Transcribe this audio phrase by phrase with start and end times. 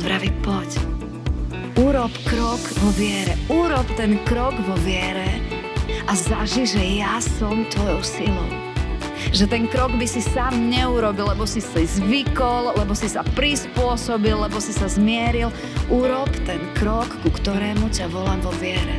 [0.00, 0.80] on vraví, poď.
[1.76, 3.36] Urob krok vo viere.
[3.52, 5.28] Urob ten krok vo viere
[6.08, 8.48] a zaži, že ja som tvojou silou.
[9.36, 14.32] Že ten krok by si sám neurobil, lebo si si zvykol, lebo si sa prispôsobil,
[14.32, 15.52] lebo si sa zmieril.
[15.92, 18.96] Urob ten krok, ku ktorému ťa volám vo viere.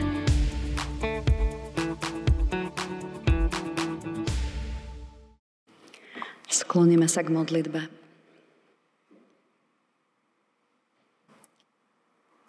[6.45, 8.01] Skloníme sa k modlitbe.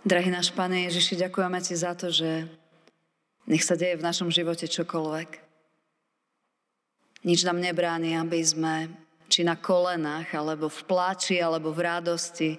[0.02, 2.50] Drahý náš Pane Ježiši, ďakujeme Ti za to, že
[3.46, 5.30] nech sa deje v našom živote čokoľvek.
[7.22, 8.90] Nič nám nebráni, aby sme
[9.30, 12.50] či na kolenách, alebo v pláči, alebo v radosti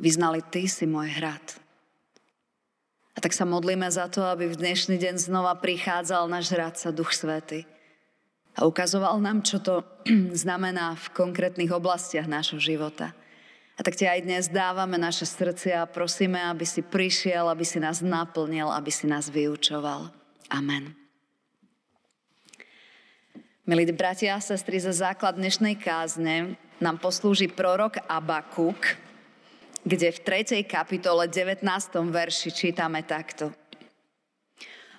[0.00, 1.44] vyznali Ty si môj hrad.
[3.12, 7.12] A tak sa modlíme za to, aby v dnešný deň znova prichádzal náš hradca Duch
[7.12, 7.68] Svety
[8.56, 9.84] a ukazoval nám, čo to
[10.32, 13.12] znamená v konkrétnych oblastiach nášho života.
[13.74, 17.82] A tak ti aj dnes dávame naše srdcia a prosíme, aby si prišiel, aby si
[17.82, 20.14] nás naplnil, aby si nás vyučoval.
[20.46, 20.94] Amen.
[23.66, 28.94] Milí bratia a sestry, za základ dnešnej kázne nám poslúži prorok Abakuk,
[29.82, 30.62] kde v 3.
[30.62, 31.66] kapitole 19.
[32.14, 33.50] verši čítame takto.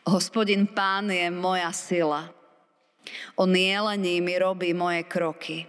[0.03, 2.28] Hospodin pán je moja sila.
[3.39, 5.63] On jelení mi robí moje kroky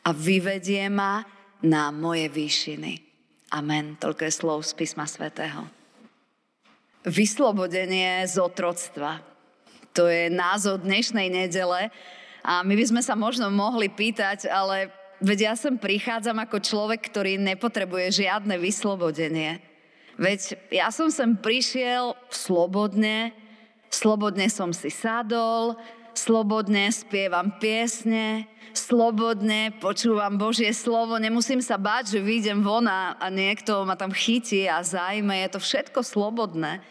[0.00, 1.33] a vyvedie ma
[1.64, 3.00] na moje výšiny.
[3.48, 3.96] Amen.
[3.96, 5.64] Toľko je slov z písma svätého.
[7.08, 9.24] Vyslobodenie z otroctva.
[9.96, 11.88] To je názov dnešnej nedele
[12.44, 14.92] a my by sme sa možno mohli pýtať, ale
[15.24, 19.62] veď ja sem prichádzam ako človek, ktorý nepotrebuje žiadne vyslobodenie.
[20.20, 23.32] Veď ja som sem prišiel slobodne,
[23.88, 25.78] slobodne som si sadol,
[26.18, 33.86] slobodne spievam piesne, slobodne počúvam Božie slovo, nemusím sa báť, že vyjdem von a, niekto
[33.86, 36.82] ma tam chytí a zajme, je to všetko slobodné.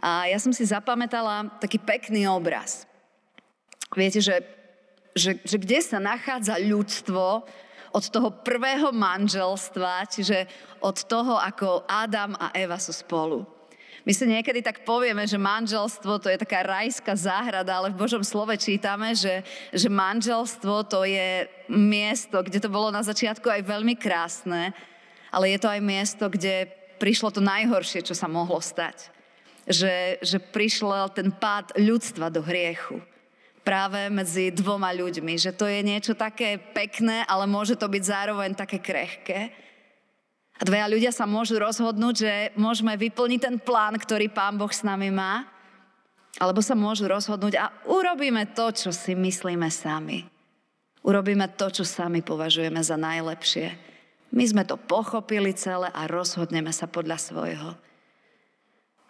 [0.00, 2.88] A ja som si zapamätala taký pekný obraz.
[3.92, 4.40] Viete, že,
[5.12, 7.44] že, že kde sa nachádza ľudstvo
[7.90, 10.46] od toho prvého manželstva, čiže
[10.80, 13.59] od toho, ako Adam a Eva sú spolu.
[14.08, 18.24] My si niekedy tak povieme, že manželstvo to je taká rajská záhrada, ale v Božom
[18.24, 19.44] slove čítame, že,
[19.76, 24.72] že manželstvo to je miesto, kde to bolo na začiatku aj veľmi krásne,
[25.28, 29.12] ale je to aj miesto, kde prišlo to najhoršie, čo sa mohlo stať.
[29.68, 32.98] Že, že prišiel ten pád ľudstva do hriechu
[33.60, 35.36] práve medzi dvoma ľuďmi.
[35.36, 39.52] Že to je niečo také pekné, ale môže to byť zároveň také krehké.
[40.60, 44.84] A dvaja ľudia sa môžu rozhodnúť, že môžeme vyplniť ten plán, ktorý Pán Boh s
[44.84, 45.48] nami má,
[46.36, 50.28] alebo sa môžu rozhodnúť a urobíme to, čo si myslíme sami.
[51.00, 53.72] Urobíme to, čo sami považujeme za najlepšie.
[54.36, 57.70] My sme to pochopili celé a rozhodneme sa podľa svojho.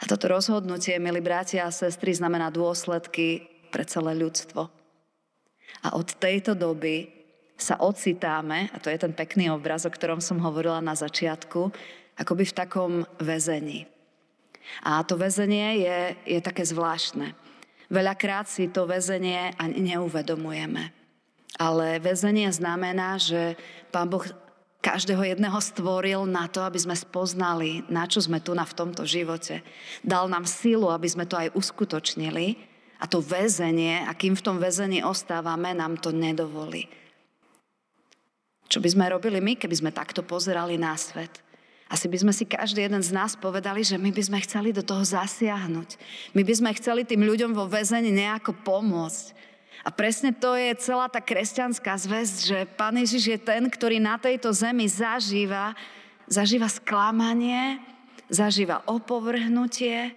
[0.00, 4.70] A toto rozhodnutie, milí bratia a sestry, znamená dôsledky pre celé ľudstvo.
[5.82, 7.19] A od tejto doby
[7.60, 11.70] sa ocitáme, a to je ten pekný obraz, o ktorom som hovorila na začiatku,
[12.16, 13.86] akoby v takom väzení.
[14.84, 15.98] A to väzenie je,
[16.36, 17.32] je také zvláštne.
[17.90, 20.94] Veľakrát si to väzenie ani neuvedomujeme.
[21.58, 23.58] Ale väzenie znamená, že
[23.90, 24.22] Pán Boh
[24.80, 29.04] každého jedného stvoril na to, aby sme spoznali, na čo sme tu na v tomto
[29.04, 29.60] živote.
[30.00, 32.56] Dal nám silu, aby sme to aj uskutočnili
[33.00, 36.88] a to väzenie, a kým v tom väzení ostávame, nám to nedovolí.
[38.70, 41.42] Čo by sme robili my, keby sme takto pozerali na svet?
[41.90, 44.78] Asi by sme si každý jeden z nás povedali, že my by sme chceli do
[44.78, 45.98] toho zasiahnuť.
[46.38, 49.34] My by sme chceli tým ľuďom vo väzení nejako pomôcť.
[49.82, 54.22] A presne to je celá tá kresťanská zväzť, že Pán Ježiš je ten, ktorý na
[54.22, 55.74] tejto zemi zažíva,
[56.30, 57.82] zažíva sklamanie,
[58.30, 60.14] zažíva opovrhnutie,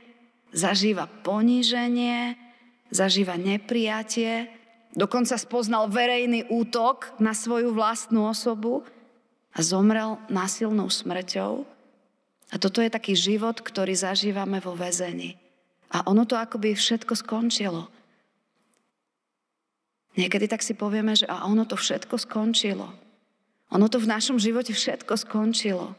[0.54, 2.38] zažíva poníženie,
[2.94, 4.46] zažíva neprijatie,
[4.94, 8.86] Dokonca spoznal verejný útok na svoju vlastnú osobu
[9.50, 11.66] a zomrel násilnou smrťou.
[12.54, 15.34] A toto je taký život, ktorý zažívame vo väzení.
[15.90, 17.90] A ono to akoby všetko skončilo.
[20.14, 22.86] Niekedy tak si povieme, že a ono to všetko skončilo.
[23.74, 25.98] Ono to v našom živote všetko skončilo.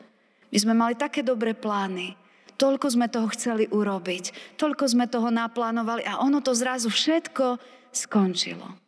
[0.54, 2.14] My sme mali také dobré plány,
[2.54, 7.58] toľko sme toho chceli urobiť, toľko sme toho naplánovali a ono to zrazu všetko
[7.90, 8.83] skončilo.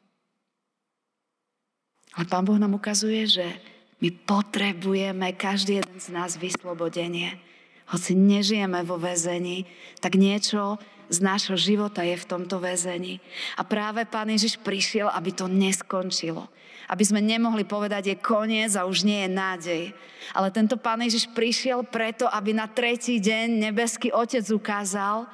[2.17, 3.47] Ale Pán Boh nám ukazuje, že
[4.01, 7.37] my potrebujeme každý jeden z nás vyslobodenie.
[7.93, 9.69] Hoci nežijeme vo väzení,
[10.01, 13.23] tak niečo z nášho života je v tomto väzení.
[13.55, 16.51] A práve Pán Ježiš prišiel, aby to neskončilo.
[16.91, 19.83] Aby sme nemohli povedať, je koniec a už nie je nádej.
[20.35, 25.31] Ale tento Pán Ježiš prišiel preto, aby na tretí deň nebeský Otec ukázal,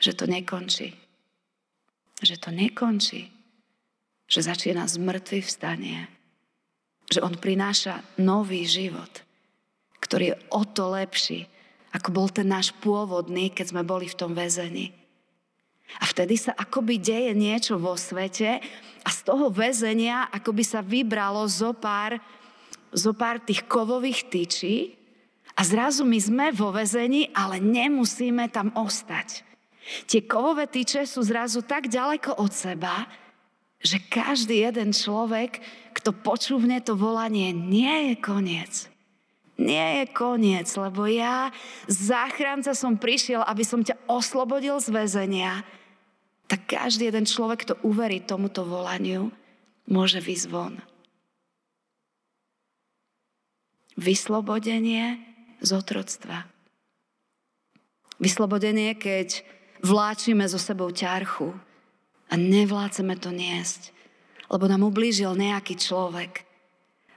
[0.00, 0.96] že to nekončí.
[2.24, 3.39] Že to nekončí.
[4.30, 6.06] Že začína z mŕtvych vstanie.
[7.10, 9.10] Že On prináša nový život,
[9.98, 11.50] ktorý je o to lepší,
[11.90, 14.94] ako bol ten náš pôvodný, keď sme boli v tom väzení.
[15.98, 18.62] A vtedy sa akoby deje niečo vo svete
[19.02, 22.14] a z toho väzenia akoby sa vybralo zo pár,
[22.94, 24.94] zo pár tých kovových tyčí
[25.58, 29.42] a zrazu my sme vo väzení, ale nemusíme tam ostať.
[30.06, 33.10] Tie kovové tyče sú zrazu tak ďaleko od seba,
[33.80, 35.60] že každý jeden človek,
[35.96, 38.90] kto počúvne to volanie, nie je koniec
[39.60, 41.52] nie je koniec, lebo ja,
[41.84, 45.60] záchranca som prišiel, aby som ťa oslobodil z väzenia,
[46.48, 49.28] tak každý jeden človek, kto uverí tomuto volaniu,
[49.84, 50.74] môže výsť von.
[54.00, 55.20] Vyslobodenie
[55.60, 56.48] z otroctva.
[58.16, 59.44] Vyslobodenie, keď
[59.84, 61.52] vláčime so sebou ťarchu
[62.30, 63.90] a nevláceme to niesť,
[64.46, 66.32] lebo nám ublížil nejaký človek–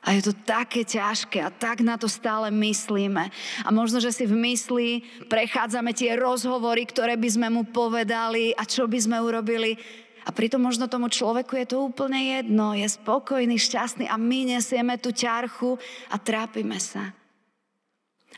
[0.04, 3.32] a je to také ťažké a tak na to stále myslíme.
[3.64, 8.68] A možno, že si v mysli prechádzame tie rozhovory, ktoré by sme mu povedali a
[8.68, 9.80] čo by sme urobili.
[10.28, 15.00] A pritom možno tomu človeku je to úplne jedno, je spokojný, šťastný a my nesieme
[15.00, 15.80] tú ťarchu
[16.12, 17.16] a trápime sa.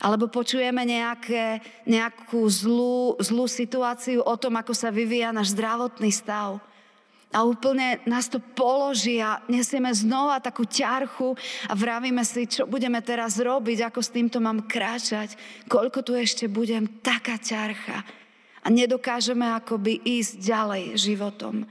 [0.04, 6.60] Alebo počujeme nejaké, nejakú zlú, zlú situáciu o tom, ako sa vyvíja náš zdravotný stav
[7.36, 11.36] a úplne nás to položí a nesieme znova takú ťarchu
[11.68, 15.36] a vravíme si, čo budeme teraz robiť, ako s týmto mám kráčať,
[15.68, 18.08] koľko tu ešte budem, taká ťarcha.
[18.64, 21.68] A nedokážeme akoby ísť ďalej životom.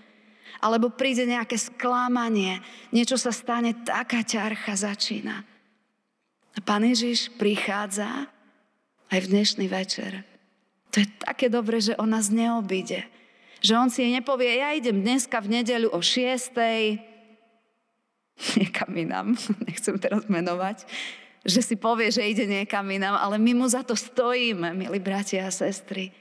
[0.61, 2.61] Alebo príde nejaké sklamanie,
[2.93, 5.54] niečo sa stane, taká ťarcha začína.
[6.55, 8.31] A Pán Ježiš prichádza
[9.11, 10.23] aj v dnešný večer.
[10.95, 13.11] To je také dobre, že on nás neobíde
[13.65, 16.53] že on si nepovie, ja idem dneska v nedeľu o 6.
[18.61, 19.33] Niekam inám,
[19.69, 20.85] nechcem teraz menovať,
[21.49, 25.49] že si povie, že ide niekam inám, ale my mu za to stojíme, milí bratia
[25.49, 26.13] a sestry.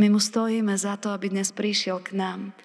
[0.00, 2.56] My mu stojíme za to, aby dnes prišiel k nám.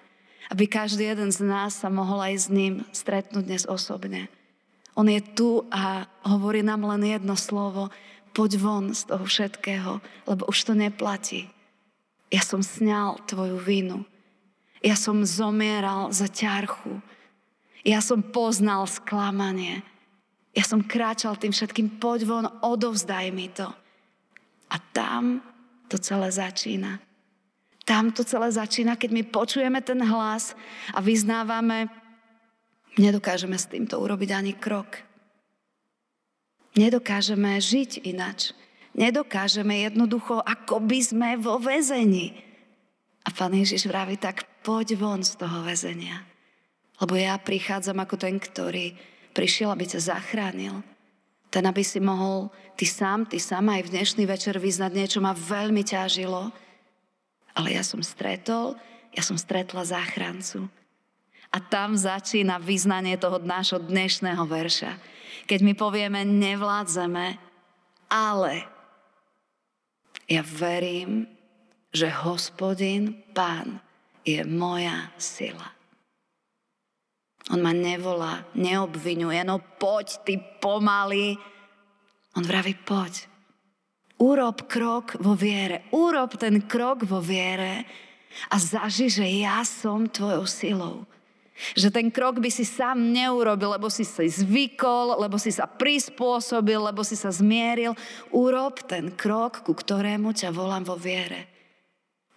[0.48, 4.32] Aby každý jeden z nás sa mohol aj s ním stretnúť dnes osobne.
[4.98, 7.94] On je tu a hovorí nám len jedno slovo.
[8.34, 11.46] Poď von z toho všetkého, lebo už to neplatí.
[12.34, 14.02] Ja som sňal tvoju vinu.
[14.82, 16.98] Ja som zomieral za ťarchu.
[17.86, 19.86] Ja som poznal sklamanie.
[20.50, 23.70] Ja som kráčal tým všetkým, poď von, odovzdaj mi to.
[24.68, 25.38] A tam
[25.86, 26.98] to celé začína.
[27.86, 30.52] Tam to celé začína, keď my počujeme ten hlas
[30.92, 31.88] a vyznávame,
[32.96, 35.04] nedokážeme s týmto urobiť ani krok.
[36.78, 38.54] Nedokážeme žiť inač.
[38.94, 42.34] Nedokážeme jednoducho, ako by sme vo väzení.
[43.26, 46.24] A pán Ježiš vraví, tak poď von z toho väzenia.
[46.98, 48.96] Lebo ja prichádzam ako ten, ktorý
[49.36, 50.82] prišiel, aby ťa zachránil.
[51.48, 55.32] Ten, aby si mohol ty sám, ty sám aj v dnešný večer vyznať niečo ma
[55.32, 56.50] veľmi ťažilo.
[57.54, 58.74] Ale ja som stretol,
[59.14, 60.70] ja som stretla záchrancu.
[61.48, 65.00] A tam začína vyznanie toho nášho dnešného verša.
[65.48, 67.40] Keď my povieme, nevládzeme,
[68.12, 68.68] ale
[70.28, 71.24] ja verím,
[71.88, 73.80] že hospodin, pán,
[74.28, 75.72] je moja sila.
[77.48, 81.32] On ma nevolá, neobvinuje, no poď ty pomaly.
[82.36, 83.24] On vraví, poď.
[84.20, 87.88] Urob krok vo viere, urob ten krok vo viere
[88.52, 91.07] a zaži, že ja som tvojou silou.
[91.74, 96.78] Že ten krok by si sám neurobil, lebo si sa zvykol, lebo si sa prispôsobil,
[96.78, 97.98] lebo si sa zmieril.
[98.30, 101.50] Urob ten krok, ku ktorému ťa volám vo viere.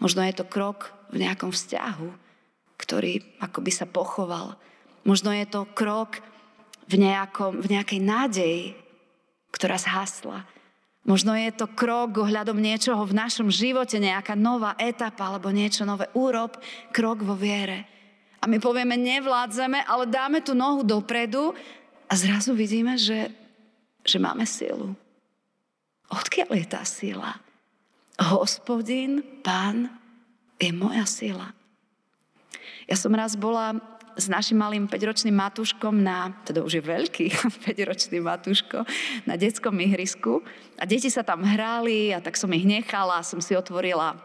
[0.01, 2.09] Možno je to krok v nejakom vzťahu,
[2.81, 4.57] ktorý akoby sa pochoval.
[5.05, 6.21] Možno je to krok
[6.89, 8.65] v, nejakom, v nejakej nádeji,
[9.53, 10.49] ktorá zhasla.
[11.01, 16.09] Možno je to krok ohľadom niečoho v našom živote, nejaká nová etapa alebo niečo nové.
[16.13, 16.57] Urob
[16.93, 17.89] krok vo viere.
[18.41, 21.53] A my povieme, nevládzeme, ale dáme tú nohu dopredu
[22.09, 23.29] a zrazu vidíme, že,
[24.01, 24.97] že máme silu.
[26.09, 27.37] Odkiaľ je tá sila?
[28.17, 29.93] Hospodin, pán,
[30.57, 31.53] je moja sila.
[32.89, 33.77] Ja som raz bola
[34.19, 37.25] s našim malým 5-ročným matúškom na, teda už je veľký
[37.69, 38.83] 5-ročný matúško,
[39.23, 40.43] na detskom ihrisku
[40.75, 44.17] a deti sa tam hrali a tak som ich nechala, som si otvorila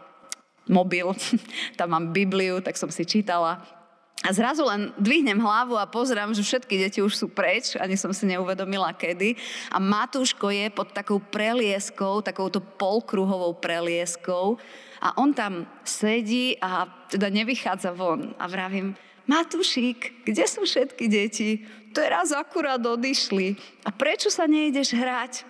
[0.67, 1.15] mobil,
[1.79, 3.76] tam mám Bibliu, tak som si čítala.
[4.25, 8.09] A zrazu len dvihnem hlavu a pozerám, že všetky deti už sú preč, ani som
[8.09, 9.37] si neuvedomila kedy.
[9.69, 14.57] A Matúško je pod takou prelieskou, takouto polkruhovou prelieskou
[14.97, 18.33] a on tam sedí a teda nevychádza von.
[18.41, 18.97] A vravím,
[19.27, 21.49] Matúšik, kde sú všetky deti?
[21.91, 23.59] Teraz akurát odišli.
[23.83, 25.43] A prečo sa nejdeš hrať?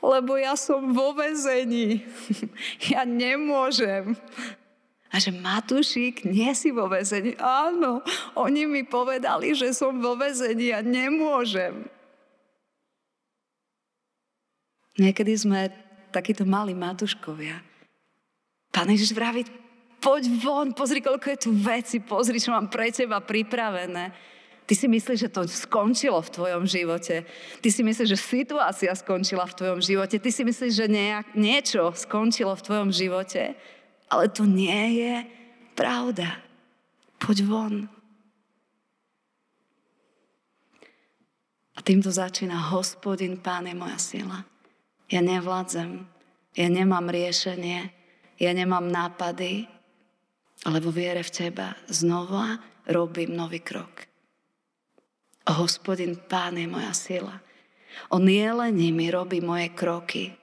[0.00, 2.00] Lebo ja som vo vezení.
[2.90, 4.16] ja nemôžem.
[5.10, 7.34] A že Matúšik, nie si vo väzení.
[7.42, 7.98] Áno,
[8.38, 11.90] oni mi povedali, že som vo väzení a nemôžem.
[14.94, 15.74] Niekedy sme
[16.14, 17.58] takíto malí Matúškovia.
[18.70, 19.42] Pán Ježiš vraví,
[19.98, 24.14] poď von, pozri, koľko je tu veci, pozri, čo mám pre teba pripravené.
[24.70, 27.26] Ty si myslíš, že to skončilo v tvojom živote.
[27.58, 30.22] Ty si myslíš, že situácia skončila v tvojom živote.
[30.22, 33.58] Ty si myslíš, že nejak, niečo skončilo v tvojom živote.
[34.10, 35.14] Ale to nie je
[35.78, 36.42] pravda.
[37.22, 37.74] Poď von.
[41.76, 44.44] A týmto začína hospodin, pán je moja sila.
[45.08, 46.04] Ja nevládzem,
[46.54, 47.88] ja nemám riešenie,
[48.36, 49.64] ja nemám nápady,
[50.68, 54.04] ale vo viere v teba znova robím nový krok.
[55.48, 57.40] Hospodin, pán je moja sila.
[58.12, 60.36] On jelení mi robí moje kroky.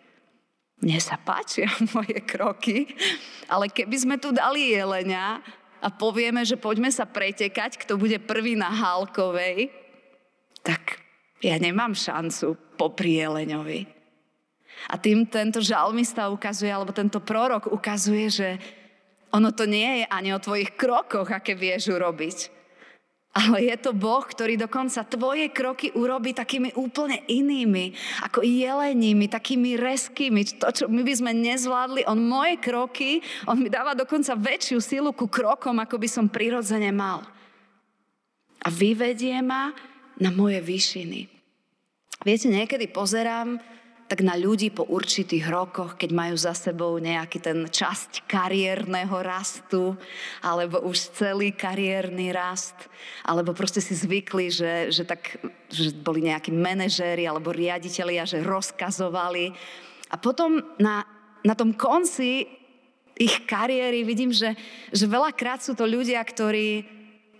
[0.78, 2.86] Mne sa páčia moje kroky,
[3.50, 5.42] ale keby sme tu dali jelenia
[5.82, 9.70] a povieme, že poďme sa pretekať, kto bude prvý na Hálkovej,
[10.62, 11.02] tak
[11.42, 13.98] ja nemám šancu popri jeleňovi.
[14.94, 18.50] A tým tento žalmista ukazuje, alebo tento prorok ukazuje, že
[19.34, 22.38] ono to nie je ani o tvojich krokoch, aké vieš urobiť
[23.38, 27.94] ale je to Boh, ktorý dokonca tvoje kroky urobí takými úplne inými,
[28.26, 30.42] ako jeleními, takými reskými.
[30.58, 35.14] To, čo my by sme nezvládli, on moje kroky, on mi dáva dokonca väčšiu silu
[35.14, 37.22] ku krokom, ako by som prirodzene mal.
[38.66, 39.70] A vyvedie ma
[40.18, 41.30] na moje výšiny.
[42.26, 43.62] Viete, niekedy pozerám
[44.08, 50.00] tak na ľudí po určitých rokoch, keď majú za sebou nejaký ten časť kariérneho rastu,
[50.40, 52.88] alebo už celý kariérny rast,
[53.28, 55.36] alebo proste si zvykli, že, že, tak,
[55.68, 59.52] že boli nejakí manažéri alebo riaditeľi a že rozkazovali.
[60.08, 61.04] A potom na,
[61.44, 62.48] na tom konci
[63.20, 64.56] ich kariéry vidím, že,
[64.96, 66.97] že veľakrát sú to ľudia, ktorí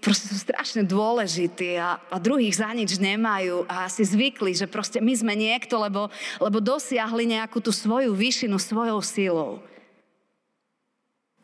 [0.08, 5.04] proste sú strašne dôležití a, a druhých za nič nemajú a si zvykli, že proste
[5.04, 6.08] my sme niekto, lebo,
[6.40, 9.60] lebo dosiahli nejakú tú svoju výšinu svojou silou.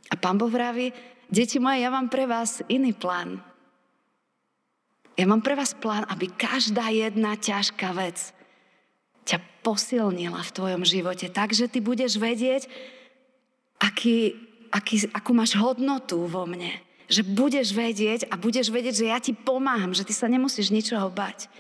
[0.08, 0.96] A pán Boh vraví,
[1.28, 3.44] deti moje, ja mám pre vás iný plán.
[5.20, 8.32] Ja mám pre vás plán, aby každá jedna ťažká vec
[9.28, 12.72] ťa posilnila v tvojom živote tak, že ty budeš vedieť,
[13.84, 14.40] aký,
[14.72, 19.34] aký, akú máš hodnotu vo mne že budeš vedieť a budeš vedieť, že ja ti
[19.36, 21.52] pomáham, že ty sa nemusíš ničoho bať.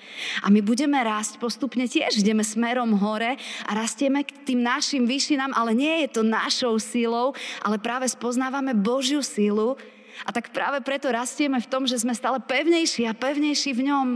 [0.44, 3.36] A my budeme rásť postupne tiež, ideme smerom hore
[3.68, 8.72] a rastieme k tým našim výšinám, ale nie je to našou silou, ale práve spoznávame
[8.76, 9.76] Božiu silu
[10.22, 14.08] a tak práve preto rastieme v tom, že sme stále pevnejší a pevnejší v ňom.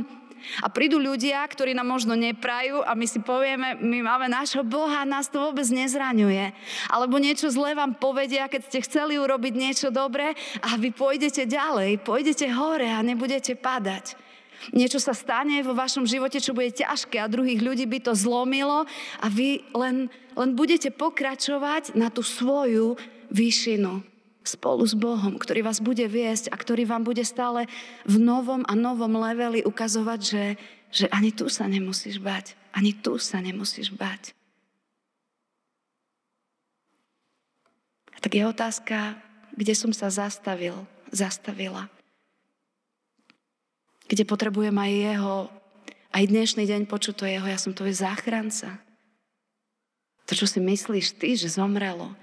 [0.61, 5.07] A prídu ľudia, ktorí nám možno neprajú a my si povieme, my máme nášho Boha,
[5.07, 6.51] nás to vôbec nezraňuje.
[6.89, 12.01] Alebo niečo zlé vám povedia, keď ste chceli urobiť niečo dobré a vy pôjdete ďalej,
[12.01, 14.17] pôjdete hore a nebudete padať.
[14.73, 18.89] Niečo sa stane vo vašom živote, čo bude ťažké a druhých ľudí by to zlomilo
[19.21, 22.97] a vy len, len budete pokračovať na tú svoju
[23.29, 24.16] výšinu
[24.47, 27.67] spolu s Bohom, ktorý vás bude viesť a ktorý vám bude stále
[28.07, 30.45] v novom a novom leveli ukazovať, že,
[30.89, 32.55] že ani tu sa nemusíš bať.
[32.71, 34.31] Ani tu sa nemusíš bať.
[38.15, 39.19] A tak je otázka,
[39.53, 40.73] kde som sa zastavil,
[41.13, 41.91] zastavila.
[44.07, 45.35] Kde potrebujem aj jeho,
[46.15, 48.79] aj dnešný deň počuť to jeho, ja som tvoj záchranca.
[50.27, 52.15] To, čo si myslíš ty, že zomrelo,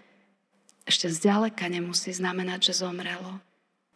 [0.84, 3.40] ešte zďaleka nemusí znamenať, že zomrelo.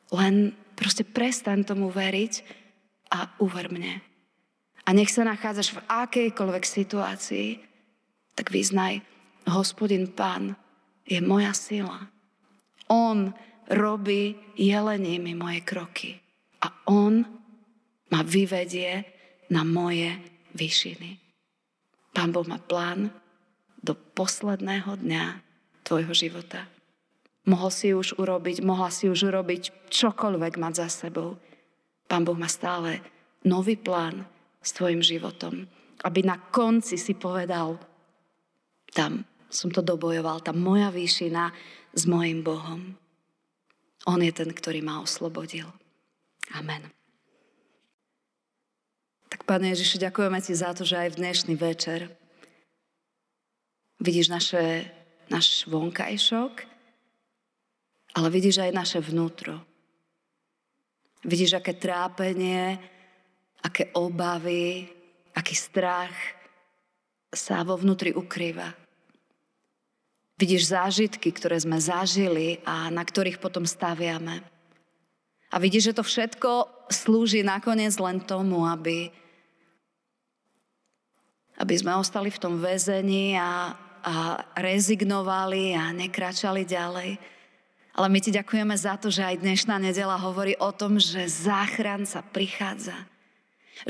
[0.09, 2.41] Len proste prestaň tomu veriť
[3.13, 4.01] a uver mne.
[4.89, 7.61] A nech sa nachádzaš v akejkoľvek situácii,
[8.33, 9.05] tak vyznaj,
[9.45, 10.57] hospodin pán
[11.05, 12.09] je moja sila.
[12.89, 13.37] On
[13.69, 16.17] robí jeleními moje kroky.
[16.65, 17.21] A on
[18.09, 19.05] ma vyvedie
[19.53, 20.17] na moje
[20.57, 21.21] výšiny.
[22.17, 23.13] Pán Boh má plán
[23.85, 25.25] do posledného dňa
[25.85, 26.65] tvojho života.
[27.49, 31.41] Mohol si už urobiť, mohla si už urobiť čokoľvek mať za sebou.
[32.05, 33.01] Pán Boh má stále
[33.49, 34.29] nový plán
[34.61, 35.65] s tvojim životom.
[36.05, 37.81] Aby na konci si povedal,
[38.93, 41.49] tam som to dobojoval, tam moja výšina
[41.97, 42.95] s mojim Bohom.
[44.05, 45.67] On je ten, ktorý ma oslobodil.
[46.53, 46.85] Amen.
[49.29, 52.13] Tak, Pane Ježiši, ďakujeme Ti za to, že aj v dnešný večer
[54.01, 54.89] vidíš naše,
[55.29, 56.78] náš vonkajšok,
[58.19, 59.63] ale vidíš aj naše vnútro.
[61.23, 62.75] Vidíš, aké trápenie,
[63.63, 64.91] aké obavy,
[65.39, 66.15] aký strach
[67.31, 68.75] sa vo vnútri ukrýva.
[70.35, 74.43] Vidíš zážitky, ktoré sme zažili a na ktorých potom staviame.
[75.55, 76.51] A vidíš, že to všetko
[76.91, 79.11] slúži nakoniec len tomu, aby,
[81.59, 84.15] aby sme ostali v tom väzení a, a
[84.59, 87.38] rezignovali a nekračali ďalej.
[87.99, 92.23] Ale my ti ďakujeme za to, že aj dnešná nedela hovorí o tom, že záchranca
[92.31, 92.95] prichádza.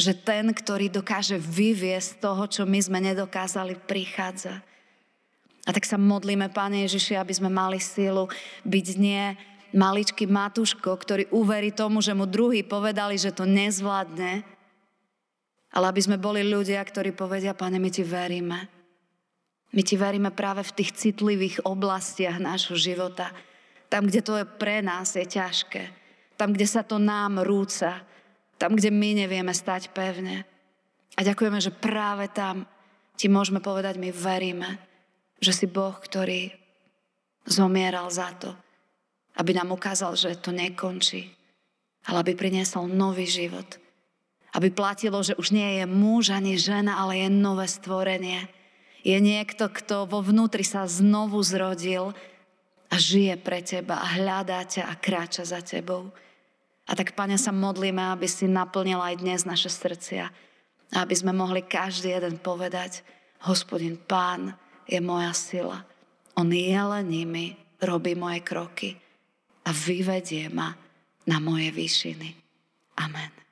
[0.01, 4.65] Že ten, ktorý dokáže vyviesť toho, čo my sme nedokázali, prichádza.
[5.69, 8.33] A tak sa modlíme, Pane Ježiši, aby sme mali sílu
[8.65, 9.37] byť nie
[9.77, 14.41] maličký Matúško, ktorý uverí tomu, že mu druhý povedali, že to nezvládne,
[15.69, 18.73] ale aby sme boli ľudia, ktorí povedia, Pane, my ti veríme.
[19.77, 23.37] My ti veríme práve v tých citlivých oblastiach nášho života.
[23.89, 25.89] Tam, kde to je pre nás je ťažké.
[26.37, 28.05] Tam, kde sa to nám rúca.
[28.61, 30.45] Tam, kde my nevieme stať pevne.
[31.19, 32.69] A ďakujeme, že práve tam
[33.19, 34.79] ti môžeme povedať, my veríme,
[35.43, 36.55] že si Boh, ktorý
[37.43, 38.55] zomieral za to,
[39.35, 41.27] aby nám ukázal, že to nekončí,
[42.07, 43.67] ale aby priniesol nový život.
[44.55, 48.49] Aby platilo, že už nie je muž ani žena, ale je nové stvorenie.
[49.03, 52.15] Je niekto, kto vo vnútri sa znovu zrodil
[52.89, 56.09] a žije pre teba a hľadá ťa a kráča za tebou.
[56.89, 60.33] A tak, Pane, sa modlíme, aby si naplnil aj dnes naše srdcia.
[60.89, 63.05] A aby sme mohli každý jeden povedať,
[63.45, 64.57] hospodin, pán
[64.89, 65.85] je moja sila.
[66.33, 68.97] On je len nimi, robí moje kroky
[69.69, 70.73] a vyvedie ma
[71.29, 72.29] na moje výšiny.
[73.05, 73.48] Amen.